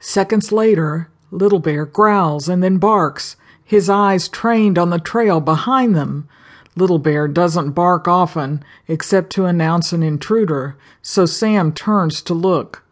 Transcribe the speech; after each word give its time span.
Seconds 0.00 0.52
later, 0.52 1.08
Little 1.32 1.58
Bear 1.58 1.84
growls 1.84 2.48
and 2.48 2.62
then 2.62 2.78
barks, 2.78 3.36
his 3.64 3.90
eyes 3.90 4.28
trained 4.28 4.78
on 4.78 4.90
the 4.90 5.00
trail 5.00 5.40
behind 5.40 5.96
them. 5.96 6.28
Little 6.76 7.00
Bear 7.00 7.26
doesn't 7.26 7.72
bark 7.72 8.06
often, 8.06 8.62
except 8.86 9.30
to 9.30 9.46
announce 9.46 9.92
an 9.92 10.04
intruder, 10.04 10.76
so 11.02 11.26
Sam 11.26 11.72
turns 11.72 12.22
to 12.22 12.34
look. 12.34 12.84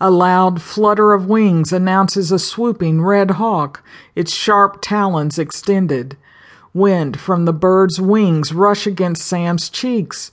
A 0.00 0.10
loud 0.10 0.62
flutter 0.62 1.12
of 1.12 1.26
wings 1.26 1.72
announces 1.72 2.32
a 2.32 2.38
swooping 2.38 3.02
red 3.02 3.32
hawk, 3.32 3.84
its 4.14 4.32
sharp 4.32 4.78
talons 4.80 5.38
extended. 5.38 6.16
Wind 6.72 7.20
from 7.20 7.44
the 7.44 7.52
bird's 7.52 8.00
wings 8.00 8.52
rush 8.52 8.86
against 8.86 9.26
Sam's 9.26 9.68
cheeks. 9.68 10.32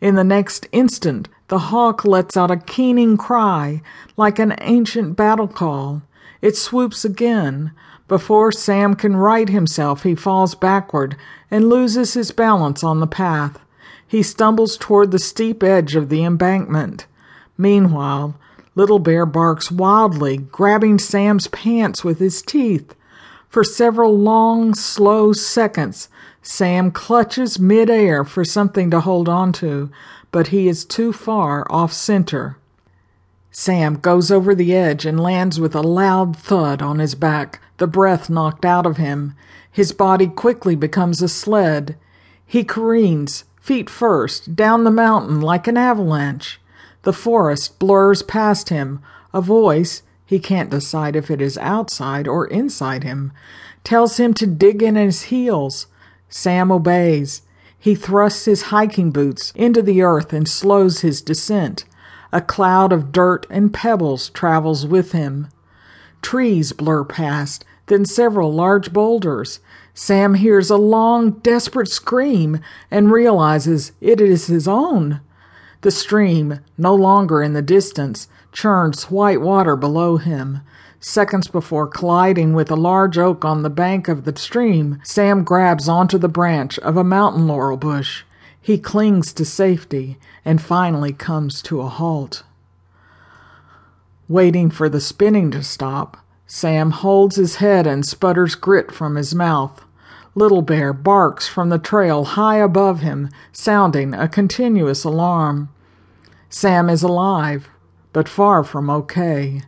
In 0.00 0.16
the 0.16 0.24
next 0.24 0.66
instant, 0.72 1.28
the 1.48 1.58
hawk 1.58 2.04
lets 2.04 2.36
out 2.36 2.50
a 2.50 2.56
keening 2.56 3.16
cry, 3.16 3.82
like 4.16 4.38
an 4.38 4.54
ancient 4.60 5.16
battle 5.16 5.48
call. 5.48 6.02
It 6.40 6.56
swoops 6.56 7.04
again. 7.04 7.72
Before 8.06 8.52
Sam 8.52 8.94
can 8.94 9.16
right 9.16 9.48
himself, 9.48 10.02
he 10.02 10.14
falls 10.14 10.54
backward 10.54 11.16
and 11.50 11.68
loses 11.68 12.14
his 12.14 12.30
balance 12.30 12.84
on 12.84 13.00
the 13.00 13.06
path. 13.06 13.58
He 14.06 14.22
stumbles 14.22 14.76
toward 14.76 15.10
the 15.10 15.18
steep 15.18 15.62
edge 15.62 15.94
of 15.94 16.08
the 16.08 16.24
embankment. 16.24 17.06
Meanwhile, 17.58 18.38
Little 18.74 18.98
Bear 18.98 19.26
barks 19.26 19.70
wildly, 19.70 20.36
grabbing 20.38 20.98
Sam's 20.98 21.48
pants 21.48 22.04
with 22.04 22.18
his 22.18 22.40
teeth. 22.40 22.94
For 23.48 23.64
several 23.64 24.16
long, 24.16 24.74
slow 24.74 25.32
seconds, 25.32 26.08
Sam 26.42 26.90
clutches 26.90 27.58
midair 27.58 28.22
for 28.24 28.44
something 28.44 28.90
to 28.90 29.00
hold 29.00 29.28
on 29.28 29.52
to, 29.54 29.90
but 30.30 30.48
he 30.48 30.68
is 30.68 30.84
too 30.84 31.12
far 31.12 31.66
off 31.70 31.92
center. 31.92 32.58
Sam 33.50 33.96
goes 33.96 34.30
over 34.30 34.54
the 34.54 34.74
edge 34.74 35.06
and 35.06 35.18
lands 35.18 35.58
with 35.58 35.74
a 35.74 35.80
loud 35.80 36.36
thud 36.36 36.82
on 36.82 36.98
his 36.98 37.14
back, 37.14 37.60
the 37.78 37.86
breath 37.86 38.28
knocked 38.28 38.64
out 38.64 38.84
of 38.84 38.98
him. 38.98 39.34
His 39.72 39.92
body 39.92 40.26
quickly 40.26 40.76
becomes 40.76 41.22
a 41.22 41.28
sled. 41.28 41.96
He 42.44 42.64
careens, 42.64 43.44
feet 43.60 43.88
first, 43.88 44.54
down 44.54 44.84
the 44.84 44.90
mountain 44.90 45.40
like 45.40 45.66
an 45.66 45.76
avalanche. 45.76 46.60
The 47.02 47.12
forest 47.12 47.78
blurs 47.78 48.22
past 48.22 48.68
him. 48.68 49.00
A 49.32 49.40
voice, 49.40 50.02
he 50.28 50.38
can't 50.38 50.68
decide 50.68 51.16
if 51.16 51.30
it 51.30 51.40
is 51.40 51.56
outside 51.56 52.28
or 52.28 52.46
inside 52.48 53.02
him, 53.02 53.32
tells 53.82 54.18
him 54.18 54.34
to 54.34 54.46
dig 54.46 54.82
in 54.82 54.94
his 54.94 55.22
heels. 55.22 55.86
Sam 56.28 56.70
obeys. 56.70 57.40
He 57.78 57.94
thrusts 57.94 58.44
his 58.44 58.64
hiking 58.64 59.10
boots 59.10 59.52
into 59.54 59.80
the 59.80 60.02
earth 60.02 60.34
and 60.34 60.46
slows 60.46 61.00
his 61.00 61.22
descent. 61.22 61.86
A 62.30 62.42
cloud 62.42 62.92
of 62.92 63.10
dirt 63.10 63.46
and 63.48 63.72
pebbles 63.72 64.28
travels 64.28 64.86
with 64.86 65.12
him. 65.12 65.48
Trees 66.20 66.74
blur 66.74 67.04
past, 67.04 67.64
then 67.86 68.04
several 68.04 68.52
large 68.52 68.92
boulders. 68.92 69.60
Sam 69.94 70.34
hears 70.34 70.68
a 70.68 70.76
long, 70.76 71.38
desperate 71.38 71.88
scream 71.88 72.60
and 72.90 73.10
realizes 73.10 73.92
it 74.02 74.20
is 74.20 74.48
his 74.48 74.68
own. 74.68 75.22
The 75.82 75.90
stream, 75.92 76.58
no 76.76 76.94
longer 76.94 77.40
in 77.40 77.52
the 77.52 77.62
distance, 77.62 78.26
churns 78.50 79.10
white 79.10 79.40
water 79.40 79.76
below 79.76 80.16
him. 80.16 80.60
Seconds 80.98 81.46
before 81.46 81.86
colliding 81.86 82.52
with 82.52 82.70
a 82.70 82.76
large 82.76 83.16
oak 83.16 83.44
on 83.44 83.62
the 83.62 83.70
bank 83.70 84.08
of 84.08 84.24
the 84.24 84.36
stream, 84.36 84.98
Sam 85.04 85.44
grabs 85.44 85.88
onto 85.88 86.18
the 86.18 86.28
branch 86.28 86.78
of 86.80 86.96
a 86.96 87.04
mountain 87.04 87.46
laurel 87.46 87.76
bush. 87.76 88.24
He 88.60 88.78
clings 88.78 89.32
to 89.34 89.44
safety 89.44 90.18
and 90.44 90.60
finally 90.60 91.12
comes 91.12 91.62
to 91.62 91.80
a 91.80 91.88
halt. 91.88 92.42
Waiting 94.28 94.70
for 94.70 94.88
the 94.88 95.00
spinning 95.00 95.52
to 95.52 95.62
stop, 95.62 96.16
Sam 96.48 96.90
holds 96.90 97.36
his 97.36 97.56
head 97.56 97.86
and 97.86 98.04
sputters 98.04 98.56
grit 98.56 98.90
from 98.90 99.14
his 99.14 99.34
mouth. 99.34 99.84
Little 100.38 100.62
Bear 100.62 100.92
barks 100.92 101.48
from 101.48 101.68
the 101.68 101.80
trail 101.80 102.22
high 102.22 102.58
above 102.58 103.00
him, 103.00 103.28
sounding 103.50 104.14
a 104.14 104.28
continuous 104.28 105.02
alarm. 105.02 105.68
Sam 106.48 106.88
is 106.88 107.02
alive, 107.02 107.68
but 108.12 108.28
far 108.28 108.62
from 108.62 108.88
okay. 108.88 109.62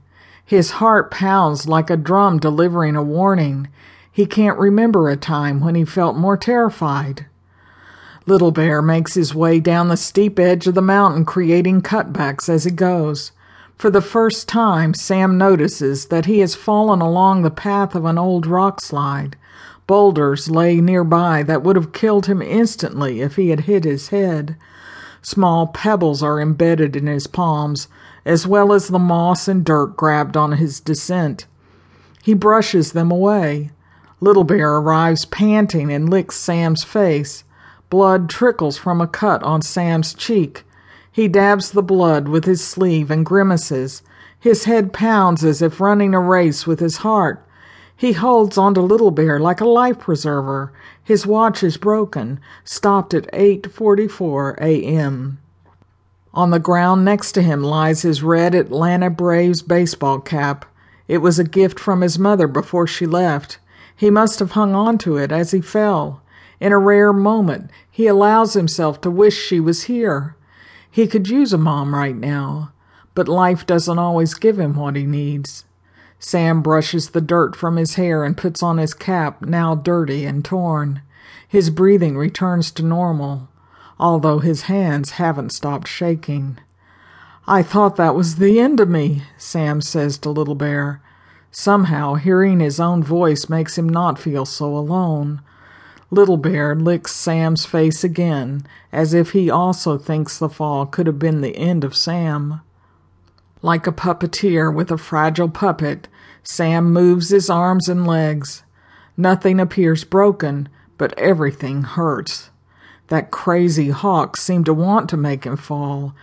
His 0.45 0.71
heart 0.79 1.11
pounds 1.11 1.67
like 1.67 1.91
a 1.91 1.97
drum 1.97 2.39
delivering 2.39 2.95
a 2.95 3.03
warning. 3.03 3.67
He 4.13 4.27
can't 4.27 4.61
remember 4.61 5.09
a 5.09 5.17
time 5.17 5.59
when 5.59 5.75
he 5.75 5.85
felt 5.85 6.15
more 6.17 6.37
terrified. 6.37 7.27
Little 8.27 8.53
Bear 8.53 8.81
makes 8.81 9.15
his 9.15 9.35
way 9.35 9.59
down 9.59 9.89
the 9.89 9.97
steep 9.97 10.39
edge 10.39 10.69
of 10.69 10.77
the 10.77 10.81
mountain, 10.81 11.25
creating 11.25 11.83
cutbacks 11.83 12.49
as 12.49 12.63
he 12.63 12.71
goes. 12.71 13.33
For 13.77 13.91
the 13.91 14.01
first 14.01 14.47
time, 14.47 14.95
Sam 14.95 15.37
notices 15.37 16.07
that 16.07 16.27
he 16.27 16.39
has 16.39 16.55
fallen 16.55 17.01
along 17.01 17.43
the 17.43 17.51
path 17.51 17.97
of 17.97 18.05
an 18.05 18.19
old 18.19 18.47
rock 18.47 18.81
slide. 18.81 19.37
Boulders 19.91 20.49
lay 20.49 20.81
nearby 20.81 21.43
that 21.43 21.65
would 21.65 21.75
have 21.75 21.93
killed 21.93 22.27
him 22.27 22.41
instantly 22.41 23.23
if 23.23 23.35
he 23.35 23.49
had 23.49 23.63
hit 23.63 23.83
his 23.83 24.11
head. 24.11 24.55
Small 25.21 25.67
pebbles 25.67 26.23
are 26.23 26.41
embedded 26.41 26.95
in 26.95 27.09
his 27.09 27.27
palms, 27.27 27.89
as 28.25 28.47
well 28.47 28.73
as 28.73 28.87
the 28.87 29.01
moss 29.01 29.49
and 29.49 29.65
dirt 29.65 29.97
grabbed 29.97 30.37
on 30.37 30.53
his 30.53 30.79
descent. 30.79 31.47
He 32.23 32.35
brushes 32.35 32.93
them 32.93 33.11
away. 33.11 33.73
Little 34.21 34.45
Bear 34.45 34.77
arrives 34.77 35.25
panting 35.25 35.91
and 35.93 36.09
licks 36.09 36.37
Sam's 36.37 36.85
face. 36.85 37.43
Blood 37.89 38.31
trickles 38.31 38.79
from 38.79 39.01
a 39.01 39.09
cut 39.09 39.43
on 39.43 39.61
Sam's 39.61 40.15
cheek. 40.15 40.63
He 41.11 41.27
dabs 41.27 41.73
the 41.73 41.83
blood 41.83 42.29
with 42.29 42.45
his 42.45 42.65
sleeve 42.65 43.11
and 43.11 43.27
grimaces. 43.27 44.03
His 44.39 44.67
head 44.67 44.93
pounds 44.93 45.43
as 45.45 45.61
if 45.61 45.81
running 45.81 46.15
a 46.15 46.21
race 46.21 46.65
with 46.65 46.79
his 46.79 46.99
heart. 46.99 47.45
He 48.01 48.15
holds 48.15 48.57
onto 48.57 48.81
Little 48.81 49.11
Bear 49.11 49.39
like 49.39 49.61
a 49.61 49.69
life 49.69 49.99
preserver. 49.99 50.73
His 51.05 51.27
watch 51.27 51.63
is 51.63 51.77
broken, 51.77 52.41
stopped 52.65 53.13
at 53.13 53.31
8:44 53.31 54.59
a.m. 54.59 55.37
On 56.33 56.51
the 56.51 56.59
ground 56.59 57.05
next 57.05 57.33
to 57.33 57.43
him 57.43 57.63
lies 57.63 58.01
his 58.01 58.23
red 58.23 58.55
Atlanta 58.55 59.11
Braves 59.11 59.61
baseball 59.61 60.19
cap. 60.19 60.65
It 61.09 61.19
was 61.19 61.39
a 61.39 61.45
gift 61.45 61.79
from 61.79 62.01
his 62.01 62.19
mother 62.19 62.47
before 62.47 62.87
she 62.87 63.05
left. 63.05 63.59
He 63.95 64.09
must 64.09 64.39
have 64.39 64.53
hung 64.53 64.75
on 64.75 64.97
to 64.97 65.19
it 65.19 65.31
as 65.31 65.51
he 65.51 65.61
fell. 65.61 66.23
In 66.59 66.73
a 66.73 66.79
rare 66.79 67.13
moment, 67.13 67.71
he 67.91 68.07
allows 68.07 68.55
himself 68.55 69.03
to 69.03 69.11
wish 69.11 69.37
she 69.37 69.61
was 69.61 69.83
here. 69.83 70.37
He 70.91 71.07
could 71.07 71.29
use 71.29 71.53
a 71.53 71.59
mom 71.59 71.95
right 71.95 72.17
now, 72.17 72.73
but 73.15 73.29
life 73.29 73.67
doesn't 73.67 73.99
always 73.99 74.33
give 74.33 74.59
him 74.59 74.75
what 74.75 74.97
he 74.97 75.05
needs. 75.05 75.67
Sam 76.23 76.61
brushes 76.61 77.11
the 77.11 77.23
dirt 77.23 77.57
from 77.57 77.77
his 77.77 77.95
hair 77.95 78.25
and 78.25 78.37
puts 78.37 78.63
on 78.63 78.77
his 78.77 78.93
cap, 78.93 79.41
now 79.41 79.75
dirty 79.75 80.27
and 80.27 80.45
torn. 80.45 81.01
His 81.49 81.71
breathing 81.71 82.17
returns 82.17 82.71
to 82.73 82.85
normal, 82.85 83.49
although 83.99 84.39
his 84.39 84.63
hands 84.63 85.13
haven't 85.13 85.51
stopped 85.51 85.89
shaking. 85.89 86.59
I 87.49 87.63
thought 87.63 87.97
that 87.97 88.15
was 88.15 88.37
the 88.37 88.61
end 88.61 88.81
of 88.81 88.89
me, 88.89 89.23
Sam 89.39 89.81
says 89.81 90.19
to 90.19 90.31
Little 90.31 90.55
Bear. 90.55 91.01
Somehow, 91.51 92.15
hearing 92.15 92.61
his 92.61 92.79
own 92.79 93.03
voice 93.03 93.49
makes 93.49 93.79
him 93.79 93.89
not 93.89 94.19
feel 94.19 94.45
so 94.45 94.77
alone. 94.77 95.41
Little 96.11 96.37
Bear 96.37 96.75
licks 96.75 97.13
Sam's 97.13 97.65
face 97.65 98.05
again, 98.05 98.67
as 98.93 99.15
if 99.15 99.31
he 99.33 99.49
also 99.49 99.97
thinks 99.97 100.39
the 100.39 100.51
fall 100.51 100.85
could 100.85 101.07
have 101.07 101.19
been 101.19 101.41
the 101.41 101.57
end 101.57 101.83
of 101.83 101.97
Sam. 101.97 102.61
Like 103.63 103.87
a 103.87 103.93
puppeteer 103.93 104.75
with 104.75 104.91
a 104.91 104.97
fragile 104.99 105.49
puppet, 105.49 106.09
Sam 106.43 106.93
moves 106.93 107.29
his 107.29 107.51
arms 107.51 107.89
and 107.89 108.07
legs. 108.07 108.63
Nothing 109.17 109.61
appears 109.61 110.05
broken, 110.05 110.69
but 110.97 111.19
everything 111.19 111.83
hurts. 111.83 112.51
That 113.09 113.31
crazy 113.31 113.91
hawk 113.91 114.37
seemed 114.37 114.67
to 114.67 114.75
want 114.75 115.11
to 115.11 115.17
make 115.17 115.45
him 115.45 115.57
fall. 115.57 116.15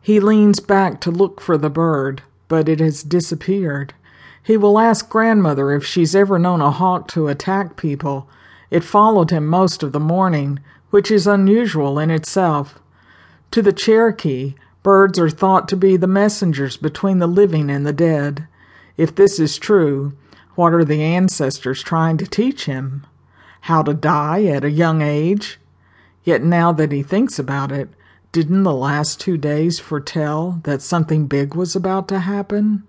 He 0.00 0.20
leans 0.20 0.60
back 0.60 1.00
to 1.00 1.10
look 1.10 1.40
for 1.40 1.58
the 1.58 1.70
bird, 1.70 2.22
but 2.46 2.68
it 2.68 2.78
has 2.78 3.02
disappeared. 3.02 3.94
He 4.42 4.56
will 4.56 4.78
ask 4.78 5.08
grandmother 5.08 5.72
if 5.72 5.84
she's 5.84 6.14
ever 6.14 6.38
known 6.38 6.60
a 6.60 6.70
hawk 6.70 7.08
to 7.08 7.28
attack 7.28 7.76
people, 7.76 8.28
it 8.70 8.84
followed 8.84 9.30
him 9.30 9.46
most 9.46 9.82
of 9.82 9.92
the 9.92 10.00
morning, 10.00 10.60
which 10.90 11.10
is 11.10 11.26
unusual 11.26 11.98
in 11.98 12.10
itself. 12.10 12.78
To 13.52 13.62
the 13.62 13.72
Cherokee, 13.72 14.54
birds 14.84 15.18
are 15.18 15.30
thought 15.30 15.66
to 15.68 15.76
be 15.76 15.96
the 15.96 16.06
messengers 16.06 16.76
between 16.76 17.18
the 17.18 17.26
living 17.26 17.68
and 17.68 17.84
the 17.84 17.92
dead. 17.92 18.46
If 18.96 19.12
this 19.16 19.40
is 19.40 19.58
true, 19.58 20.12
what 20.54 20.72
are 20.72 20.84
the 20.84 21.02
ancestors 21.02 21.82
trying 21.82 22.18
to 22.18 22.26
teach 22.26 22.66
him? 22.66 23.04
How 23.62 23.82
to 23.82 23.94
die 23.94 24.44
at 24.44 24.62
a 24.62 24.70
young 24.70 25.02
age? 25.02 25.58
Yet 26.22 26.44
now 26.44 26.70
that 26.72 26.92
he 26.92 27.02
thinks 27.02 27.40
about 27.40 27.72
it, 27.72 27.88
didn't 28.30 28.62
the 28.62 28.74
last 28.74 29.20
two 29.20 29.36
days 29.36 29.80
foretell 29.80 30.60
that 30.64 30.82
something 30.82 31.26
big 31.26 31.54
was 31.54 31.74
about 31.74 32.06
to 32.08 32.20
happen? 32.20 32.84